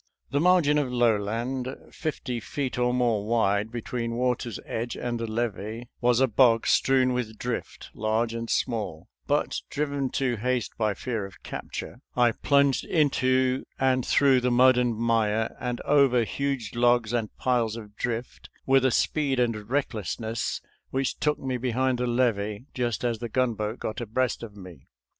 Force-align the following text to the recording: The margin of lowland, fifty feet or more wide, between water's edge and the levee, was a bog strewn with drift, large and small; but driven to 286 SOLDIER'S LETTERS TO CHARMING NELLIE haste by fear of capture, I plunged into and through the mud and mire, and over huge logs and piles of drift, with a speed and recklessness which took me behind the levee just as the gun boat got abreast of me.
The 0.31 0.39
margin 0.39 0.79
of 0.79 0.91
lowland, 0.91 1.75
fifty 1.91 2.39
feet 2.39 2.79
or 2.79 2.91
more 2.91 3.23
wide, 3.27 3.71
between 3.71 4.15
water's 4.15 4.59
edge 4.65 4.95
and 4.97 5.19
the 5.19 5.27
levee, 5.27 5.89
was 6.01 6.19
a 6.19 6.25
bog 6.27 6.65
strewn 6.65 7.13
with 7.13 7.37
drift, 7.37 7.91
large 7.93 8.33
and 8.33 8.49
small; 8.49 9.09
but 9.27 9.61
driven 9.69 10.09
to 10.13 10.37
286 10.37 10.75
SOLDIER'S 10.75 10.79
LETTERS 11.05 11.33
TO 11.37 11.49
CHARMING 11.49 11.61
NELLIE 11.61 11.61
haste 11.61 12.03
by 12.15 12.21
fear 12.23 12.33
of 12.33 12.33
capture, 12.33 12.33
I 12.43 12.47
plunged 12.47 12.85
into 12.85 13.65
and 13.77 14.03
through 14.03 14.41
the 14.41 14.49
mud 14.49 14.77
and 14.79 14.95
mire, 14.97 15.55
and 15.59 15.81
over 15.81 16.23
huge 16.23 16.73
logs 16.73 17.13
and 17.13 17.37
piles 17.37 17.75
of 17.77 17.95
drift, 17.95 18.49
with 18.65 18.83
a 18.83 18.89
speed 18.89 19.39
and 19.39 19.69
recklessness 19.69 20.61
which 20.89 21.19
took 21.19 21.37
me 21.37 21.57
behind 21.57 21.99
the 21.99 22.07
levee 22.07 22.65
just 22.73 23.03
as 23.05 23.19
the 23.19 23.29
gun 23.29 23.53
boat 23.53 23.77
got 23.77 24.01
abreast 24.01 24.41
of 24.41 24.57
me. 24.57 24.87